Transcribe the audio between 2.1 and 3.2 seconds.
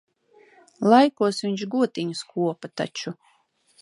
kopa taču.